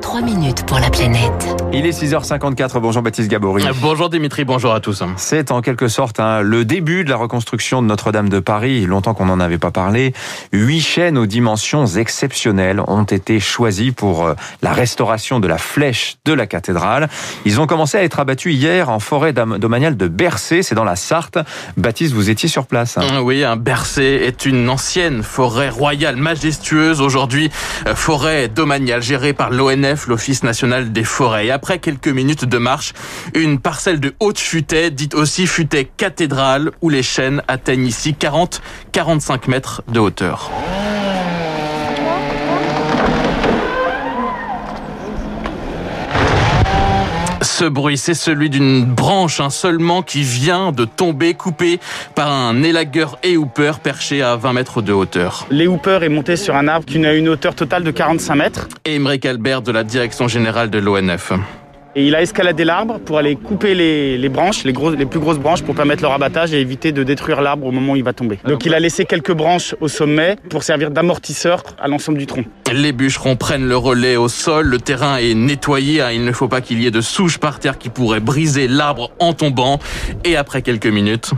3 0.00 0.20
minutes 0.20 0.64
pour 0.66 0.78
la 0.78 0.90
planète. 0.90 1.56
Il 1.72 1.86
est 1.86 1.90
6h54. 1.90 2.78
Bonjour 2.80 3.02
Baptiste 3.02 3.30
Gabory. 3.30 3.64
Bonjour 3.80 4.08
Dimitri, 4.08 4.44
bonjour 4.44 4.72
à 4.72 4.80
tous. 4.80 5.02
C'est 5.16 5.50
en 5.50 5.62
quelque 5.62 5.88
sorte 5.88 6.20
hein, 6.20 6.40
le 6.42 6.64
début 6.64 7.04
de 7.04 7.10
la 7.10 7.16
reconstruction 7.16 7.82
de 7.82 7.86
Notre-Dame 7.86 8.28
de 8.28 8.38
Paris. 8.38 8.86
Longtemps 8.86 9.14
qu'on 9.14 9.26
n'en 9.26 9.40
avait 9.40 9.58
pas 9.58 9.70
parlé. 9.70 10.12
Huit 10.52 10.80
chaînes 10.80 11.18
aux 11.18 11.26
dimensions 11.26 11.86
exceptionnelles 11.86 12.80
ont 12.86 13.04
été 13.04 13.40
choisies 13.40 13.92
pour 13.92 14.26
euh, 14.26 14.34
la 14.62 14.72
restauration 14.72 15.40
de 15.40 15.48
la 15.48 15.58
flèche 15.58 16.16
de 16.24 16.32
la 16.32 16.46
cathédrale. 16.46 17.08
Ils 17.44 17.60
ont 17.60 17.66
commencé 17.66 17.98
à 17.98 18.02
être 18.02 18.20
abattus 18.20 18.54
hier 18.54 18.90
en 18.90 19.00
forêt 19.00 19.32
domaniale 19.32 19.96
de 19.96 20.08
Bercé. 20.08 20.62
C'est 20.62 20.74
dans 20.74 20.84
la 20.84 20.96
Sarthe. 20.96 21.38
Baptiste, 21.76 22.12
vous 22.14 22.30
étiez 22.30 22.48
sur 22.48 22.66
place. 22.66 22.98
Hein. 22.98 23.20
Oui, 23.22 23.44
un 23.44 23.56
Bercé 23.56 24.02
est 24.02 24.46
une 24.46 24.68
ancienne 24.68 25.22
forêt 25.22 25.68
royale 25.68 26.16
majestueuse. 26.16 27.00
Aujourd'hui, 27.00 27.50
euh, 27.86 27.94
forêt 27.94 28.48
domaniale 28.48 29.02
gérée 29.02 29.32
par 29.32 29.50
l'ONF 29.50 29.85
l'Office 30.06 30.42
national 30.42 30.92
des 30.92 31.04
forêts. 31.04 31.50
après 31.50 31.78
quelques 31.78 32.08
minutes 32.08 32.44
de 32.44 32.58
marche, 32.58 32.92
une 33.34 33.58
parcelle 33.58 34.00
de 34.00 34.14
haute 34.20 34.38
futaie, 34.38 34.90
dite 34.90 35.14
aussi 35.14 35.46
futaie 35.46 35.88
cathédrale, 35.96 36.72
où 36.82 36.88
les 36.88 37.02
chênes 37.02 37.42
atteignent 37.48 37.86
ici 37.86 38.16
40-45 38.18 39.48
mètres 39.50 39.82
de 39.88 40.00
hauteur. 40.00 40.50
Ce 47.58 47.64
bruit, 47.64 47.96
c'est 47.96 48.12
celui 48.12 48.50
d'une 48.50 48.84
branche 48.84 49.40
hein, 49.40 49.48
seulement 49.48 50.02
qui 50.02 50.20
vient 50.20 50.72
de 50.72 50.84
tomber, 50.84 51.32
coupée 51.32 51.80
par 52.14 52.30
un 52.30 52.62
élagueur 52.62 53.18
et 53.22 53.38
hooper 53.38 53.78
perché 53.82 54.20
à 54.20 54.36
20 54.36 54.52
mètres 54.52 54.82
de 54.82 54.92
hauteur. 54.92 55.46
Les 55.50 55.66
hooper 55.66 56.00
est 56.02 56.10
monté 56.10 56.36
sur 56.36 56.54
un 56.54 56.68
arbre 56.68 56.84
qui 56.84 57.02
a 57.06 57.14
une 57.14 57.30
hauteur 57.30 57.54
totale 57.54 57.82
de 57.82 57.90
45 57.90 58.34
mètres. 58.34 58.68
Et 58.84 58.96
Émeric 58.96 59.24
Albert 59.24 59.62
de 59.62 59.72
la 59.72 59.84
direction 59.84 60.28
générale 60.28 60.68
de 60.68 60.78
l'ONF. 60.78 61.32
Et 61.98 62.06
il 62.06 62.14
a 62.14 62.20
escaladé 62.20 62.64
l'arbre 62.64 62.98
pour 63.00 63.16
aller 63.16 63.36
couper 63.36 63.74
les, 63.74 64.28
branches, 64.28 64.64
les, 64.64 64.74
les, 64.98 65.06
plus 65.06 65.18
grosses 65.18 65.38
branches, 65.38 65.62
pour 65.62 65.74
permettre 65.74 66.02
leur 66.02 66.12
abattage 66.12 66.52
et 66.52 66.60
éviter 66.60 66.92
de 66.92 67.02
détruire 67.02 67.40
l'arbre 67.40 67.66
au 67.66 67.70
moment 67.72 67.94
où 67.94 67.96
il 67.96 68.04
va 68.04 68.12
tomber. 68.12 68.38
Donc 68.44 68.66
il 68.66 68.74
a 68.74 68.80
laissé 68.80 69.06
quelques 69.06 69.32
branches 69.32 69.74
au 69.80 69.88
sommet 69.88 70.36
pour 70.50 70.62
servir 70.62 70.90
d'amortisseur 70.90 71.62
à 71.80 71.88
l'ensemble 71.88 72.18
du 72.18 72.26
tronc. 72.26 72.44
Les 72.70 72.92
bûcherons 72.92 73.36
prennent 73.36 73.66
le 73.66 73.78
relais 73.78 74.16
au 74.16 74.28
sol, 74.28 74.66
le 74.66 74.78
terrain 74.78 75.16
est 75.16 75.32
nettoyé, 75.32 76.02
hein. 76.02 76.10
il 76.12 76.22
ne 76.22 76.32
faut 76.32 76.48
pas 76.48 76.60
qu'il 76.60 76.82
y 76.82 76.86
ait 76.86 76.90
de 76.90 77.00
souches 77.00 77.38
par 77.38 77.60
terre 77.60 77.78
qui 77.78 77.88
pourraient 77.88 78.20
briser 78.20 78.68
l'arbre 78.68 79.10
en 79.18 79.32
tombant. 79.32 79.78
Et 80.24 80.36
après 80.36 80.60
quelques 80.60 80.86
minutes, 80.86 81.30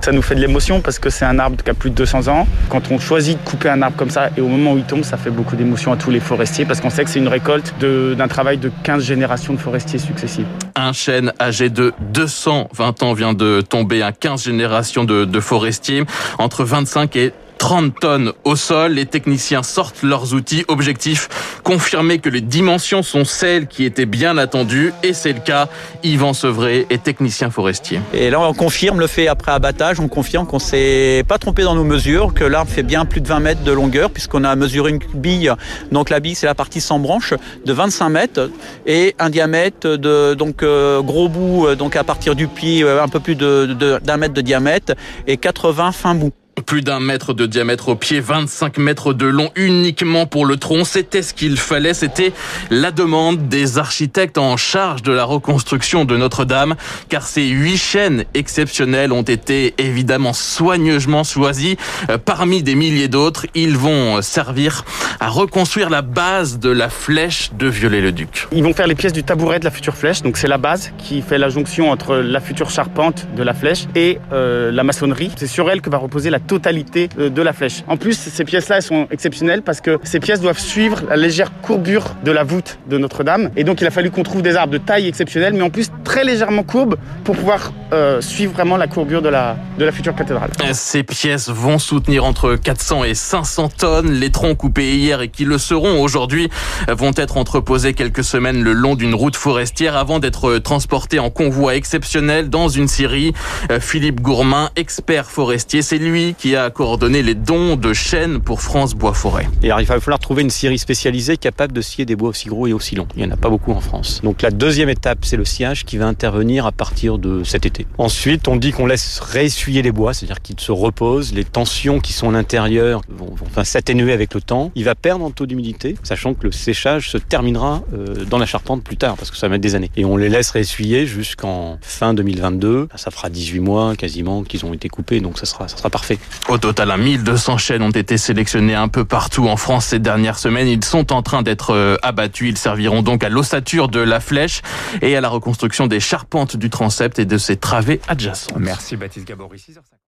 Ça 0.00 0.12
nous 0.12 0.22
fait 0.22 0.34
de 0.34 0.40
l'émotion 0.40 0.80
parce 0.80 0.98
que 0.98 1.10
c'est 1.10 1.26
un 1.26 1.38
arbre 1.38 1.62
qui 1.62 1.68
a 1.68 1.74
plus 1.74 1.90
de 1.90 1.94
200 1.94 2.28
ans. 2.28 2.46
Quand 2.70 2.90
on 2.90 2.98
choisit 2.98 3.38
de 3.38 3.48
couper 3.48 3.68
un 3.68 3.82
arbre 3.82 3.96
comme 3.96 4.08
ça 4.08 4.30
et 4.34 4.40
au 4.40 4.48
moment 4.48 4.72
où 4.72 4.78
il 4.78 4.84
tombe, 4.84 5.02
ça 5.02 5.18
fait 5.18 5.30
beaucoup 5.30 5.56
d'émotion 5.56 5.92
à 5.92 5.96
tous 5.96 6.10
les 6.10 6.20
forestiers 6.20 6.64
parce 6.64 6.80
qu'on 6.80 6.88
sait 6.88 7.04
que 7.04 7.10
c'est 7.10 7.18
une 7.18 7.28
récolte 7.28 7.74
d'un 7.80 8.28
travail 8.28 8.56
de 8.56 8.72
15 8.82 9.04
générations 9.04 9.52
de 9.52 9.58
forestiers 9.58 9.98
successifs. 9.98 10.46
Un 10.74 10.94
chêne 10.94 11.32
âgé 11.38 11.68
de 11.68 11.92
220 12.12 13.02
ans 13.02 13.12
vient 13.12 13.34
de 13.34 13.60
tomber, 13.60 14.02
à 14.02 14.12
15 14.12 14.42
générations 14.44 15.04
de, 15.04 15.26
de 15.26 15.40
forestiers. 15.40 16.04
Entre 16.38 16.64
25 16.64 17.16
et 17.16 17.34
30 17.60 18.00
tonnes 18.00 18.32
au 18.44 18.56
sol. 18.56 18.92
Les 18.92 19.06
techniciens 19.06 19.62
sortent 19.62 20.02
leurs 20.02 20.32
outils. 20.32 20.64
Objectif, 20.68 21.28
confirmer 21.62 22.18
que 22.18 22.30
les 22.30 22.40
dimensions 22.40 23.02
sont 23.02 23.26
celles 23.26 23.66
qui 23.66 23.84
étaient 23.84 24.06
bien 24.06 24.38
attendues. 24.38 24.92
Et 25.02 25.12
c'est 25.12 25.34
le 25.34 25.40
cas. 25.40 25.68
Yvan 26.02 26.32
Sevray 26.32 26.86
est 26.88 27.02
technicien 27.02 27.50
forestier. 27.50 28.00
Et 28.14 28.30
là, 28.30 28.40
on 28.40 28.54
confirme 28.54 28.98
le 28.98 29.06
fait 29.06 29.28
après 29.28 29.52
abattage. 29.52 30.00
On 30.00 30.08
confirme 30.08 30.46
qu'on 30.46 30.58
s'est 30.58 31.22
pas 31.28 31.36
trompé 31.36 31.62
dans 31.62 31.74
nos 31.74 31.84
mesures, 31.84 32.32
que 32.32 32.44
l'arbre 32.44 32.70
fait 32.70 32.82
bien 32.82 33.04
plus 33.04 33.20
de 33.20 33.28
20 33.28 33.40
mètres 33.40 33.62
de 33.62 33.72
longueur, 33.72 34.10
puisqu'on 34.10 34.44
a 34.44 34.56
mesuré 34.56 34.90
une 34.90 35.00
bille. 35.14 35.52
Donc 35.92 36.08
la 36.08 36.18
bille, 36.18 36.34
c'est 36.34 36.46
la 36.46 36.54
partie 36.54 36.80
sans 36.80 36.98
branche, 36.98 37.34
de 37.66 37.72
25 37.74 38.08
mètres 38.08 38.50
et 38.86 39.14
un 39.18 39.28
diamètre 39.28 39.86
de 39.96 40.32
donc 40.32 40.62
euh, 40.62 41.02
gros 41.02 41.28
bout, 41.28 41.66
euh, 41.66 41.76
donc 41.76 41.94
à 41.94 42.04
partir 42.04 42.34
du 42.34 42.48
pied, 42.48 42.82
euh, 42.82 43.02
un 43.02 43.08
peu 43.08 43.20
plus 43.20 43.36
d'un 43.36 44.16
mètre 44.16 44.34
de 44.34 44.40
diamètre 44.40 44.94
et 45.26 45.36
80 45.36 45.92
fins 45.92 46.14
bout. 46.14 46.32
Plus 46.66 46.82
d'un 46.82 47.00
mètre 47.00 47.34
de 47.34 47.46
diamètre 47.46 47.88
au 47.88 47.94
pied, 47.94 48.20
25 48.20 48.78
mètres 48.78 49.12
de 49.12 49.26
long 49.26 49.50
uniquement 49.56 50.26
pour 50.26 50.44
le 50.44 50.56
tronc. 50.56 50.84
C'était 50.84 51.22
ce 51.22 51.34
qu'il 51.34 51.56
fallait. 51.56 51.94
C'était 51.94 52.32
la 52.70 52.90
demande 52.90 53.48
des 53.48 53.78
architectes 53.78 54.38
en 54.38 54.56
charge 54.56 55.02
de 55.02 55.12
la 55.12 55.24
reconstruction 55.24 56.04
de 56.04 56.16
Notre-Dame. 56.16 56.74
Car 57.08 57.22
ces 57.22 57.46
huit 57.46 57.76
chaînes 57.76 58.24
exceptionnelles 58.34 59.12
ont 59.12 59.22
été 59.22 59.74
évidemment 59.78 60.32
soigneusement 60.32 61.24
choisies. 61.24 61.76
Euh, 62.10 62.18
parmi 62.18 62.62
des 62.62 62.74
milliers 62.74 63.08
d'autres, 63.08 63.46
ils 63.54 63.76
vont 63.76 64.22
servir 64.22 64.84
à 65.20 65.28
reconstruire 65.28 65.90
la 65.90 66.02
base 66.02 66.58
de 66.58 66.70
la 66.70 66.88
flèche 66.88 67.50
de 67.58 67.68
Viollet-le-Duc. 67.68 68.48
Ils 68.52 68.62
vont 68.62 68.74
faire 68.74 68.86
les 68.86 68.94
pièces 68.94 69.12
du 69.12 69.22
tabouret 69.22 69.58
de 69.58 69.64
la 69.64 69.70
future 69.70 69.96
flèche. 69.96 70.22
Donc 70.22 70.36
c'est 70.36 70.48
la 70.48 70.58
base 70.58 70.92
qui 70.98 71.22
fait 71.22 71.38
la 71.38 71.48
jonction 71.48 71.90
entre 71.90 72.16
la 72.16 72.40
future 72.40 72.70
charpente 72.70 73.26
de 73.36 73.42
la 73.42 73.54
flèche 73.54 73.86
et 73.94 74.18
euh, 74.32 74.70
la 74.72 74.84
maçonnerie. 74.84 75.30
C'est 75.36 75.46
sur 75.46 75.70
elle 75.70 75.80
que 75.80 75.90
va 75.90 75.98
reposer 75.98 76.30
la 76.30 76.40
totalité 76.50 77.08
euh, 77.18 77.30
de 77.30 77.42
la 77.42 77.52
flèche. 77.52 77.84
En 77.86 77.96
plus, 77.96 78.18
ces 78.18 78.44
pièces-là, 78.44 78.80
sont 78.80 79.06
exceptionnelles 79.12 79.62
parce 79.62 79.80
que 79.80 79.98
ces 80.02 80.18
pièces 80.18 80.40
doivent 80.40 80.58
suivre 80.58 81.02
la 81.08 81.16
légère 81.16 81.52
courbure 81.62 82.16
de 82.24 82.32
la 82.32 82.42
voûte 82.42 82.78
de 82.88 82.98
Notre-Dame. 82.98 83.50
Et 83.56 83.62
donc, 83.62 83.80
il 83.80 83.86
a 83.86 83.90
fallu 83.90 84.10
qu'on 84.10 84.24
trouve 84.24 84.42
des 84.42 84.56
arbres 84.56 84.72
de 84.72 84.78
taille 84.78 85.06
exceptionnelle, 85.06 85.54
mais 85.54 85.62
en 85.62 85.70
plus 85.70 85.90
très 86.02 86.24
légèrement 86.24 86.64
courbes 86.64 86.96
pour 87.22 87.36
pouvoir 87.36 87.72
euh, 87.92 88.20
suivre 88.20 88.52
vraiment 88.52 88.76
la 88.76 88.88
courbure 88.88 89.22
de 89.22 89.28
la, 89.28 89.56
de 89.78 89.84
la 89.84 89.92
future 89.92 90.14
cathédrale. 90.14 90.50
Ces 90.72 91.04
pièces 91.04 91.48
vont 91.50 91.78
soutenir 91.78 92.24
entre 92.24 92.56
400 92.56 93.04
et 93.04 93.14
500 93.14 93.68
tonnes. 93.78 94.10
Les 94.12 94.30
troncs 94.30 94.56
coupés 94.56 94.96
hier 94.96 95.20
et 95.20 95.28
qui 95.28 95.44
le 95.44 95.58
seront 95.58 96.02
aujourd'hui 96.02 96.48
vont 96.88 97.12
être 97.16 97.36
entreposés 97.36 97.94
quelques 97.94 98.24
semaines 98.24 98.62
le 98.62 98.72
long 98.72 98.96
d'une 98.96 99.14
route 99.14 99.36
forestière 99.36 99.96
avant 99.96 100.18
d'être 100.18 100.58
transportés 100.58 101.18
en 101.18 101.30
convoi 101.30 101.76
exceptionnel 101.76 102.48
dans 102.48 102.68
une 102.68 102.88
scierie. 102.88 103.32
Euh, 103.70 103.78
Philippe 103.80 104.20
Gourmain, 104.20 104.70
expert 104.76 105.30
forestier, 105.30 105.82
c'est 105.82 105.98
lui 105.98 106.34
qui 106.40 106.56
a 106.56 106.70
coordonné 106.70 107.22
les 107.22 107.34
dons 107.34 107.76
de 107.76 107.92
chênes 107.92 108.40
pour 108.40 108.62
France 108.62 108.94
Bois 108.94 109.12
Forêt. 109.12 109.46
Et 109.62 109.66
il 109.66 109.84
va 109.84 110.00
falloir 110.00 110.18
trouver 110.18 110.40
une 110.40 110.48
scierie 110.48 110.78
spécialisée 110.78 111.36
capable 111.36 111.74
de 111.74 111.82
scier 111.82 112.06
des 112.06 112.16
bois 112.16 112.30
aussi 112.30 112.48
gros 112.48 112.66
et 112.66 112.72
aussi 112.72 112.94
longs. 112.94 113.06
Il 113.14 113.22
n'y 113.22 113.28
en 113.28 113.34
a 113.34 113.36
pas 113.36 113.50
beaucoup 113.50 113.72
en 113.72 113.80
France. 113.80 114.22
Donc 114.24 114.40
la 114.40 114.50
deuxième 114.50 114.88
étape, 114.88 115.18
c'est 115.26 115.36
le 115.36 115.44
sciage 115.44 115.84
qui 115.84 115.98
va 115.98 116.06
intervenir 116.06 116.64
à 116.64 116.72
partir 116.72 117.18
de 117.18 117.44
cet 117.44 117.66
été. 117.66 117.86
Ensuite, 117.98 118.48
on 118.48 118.56
dit 118.56 118.72
qu'on 118.72 118.86
laisse 118.86 119.20
réessuyer 119.20 119.82
les 119.82 119.92
bois, 119.92 120.14
c'est-à-dire 120.14 120.40
qu'ils 120.40 120.58
se 120.58 120.72
reposent. 120.72 121.34
Les 121.34 121.44
tensions 121.44 122.00
qui 122.00 122.14
sont 122.14 122.30
à 122.30 122.32
l'intérieur 122.32 123.02
vont, 123.10 123.34
vont 123.34 123.64
s'atténuer 123.64 124.14
avec 124.14 124.32
le 124.32 124.40
temps. 124.40 124.72
Il 124.74 124.84
va 124.84 124.94
perdre 124.94 125.26
en 125.26 125.30
taux 125.30 125.44
d'humidité, 125.44 125.96
sachant 126.04 126.32
que 126.32 126.44
le 126.44 126.52
séchage 126.52 127.10
se 127.10 127.18
terminera 127.18 127.82
euh, 127.92 128.24
dans 128.24 128.38
la 128.38 128.46
charpente 128.46 128.82
plus 128.82 128.96
tard, 128.96 129.16
parce 129.16 129.30
que 129.30 129.36
ça 129.36 129.46
va 129.46 129.52
mettre 129.52 129.62
des 129.62 129.74
années. 129.74 129.90
Et 129.94 130.06
on 130.06 130.16
les 130.16 130.30
laisse 130.30 130.52
réessuyer 130.52 131.04
jusqu'en 131.04 131.76
fin 131.82 132.14
2022. 132.14 132.88
Ça 132.96 133.10
fera 133.10 133.28
18 133.28 133.60
mois 133.60 133.94
quasiment 133.94 134.42
qu'ils 134.42 134.64
ont 134.64 134.72
été 134.72 134.88
coupés, 134.88 135.20
donc 135.20 135.38
ça 135.38 135.44
sera, 135.44 135.68
ça 135.68 135.76
sera 135.76 135.90
parfait. 135.90 136.18
Au 136.48 136.58
total, 136.58 136.96
1200 136.98 137.58
chênes 137.58 137.82
ont 137.82 137.90
été 137.90 138.18
sélectionnés 138.18 138.74
un 138.74 138.88
peu 138.88 139.04
partout 139.04 139.46
en 139.48 139.56
France 139.56 139.86
ces 139.86 139.98
dernières 139.98 140.38
semaines. 140.38 140.66
Ils 140.66 140.84
sont 140.84 141.12
en 141.12 141.22
train 141.22 141.42
d'être 141.42 141.74
euh, 141.74 141.96
abattus. 142.02 142.48
Ils 142.48 142.58
serviront 142.58 143.02
donc 143.02 143.22
à 143.22 143.28
l'ossature 143.28 143.88
de 143.88 144.00
la 144.00 144.20
flèche 144.20 144.62
et 145.02 145.16
à 145.16 145.20
la 145.20 145.28
reconstruction 145.28 145.86
des 145.86 146.00
charpentes 146.00 146.56
du 146.56 146.70
transept 146.70 147.18
et 147.18 147.24
de 147.24 147.38
ses 147.38 147.56
travées 147.56 148.00
adjacentes. 148.08 148.56
Merci 148.58 148.96
Baptiste. 148.96 149.30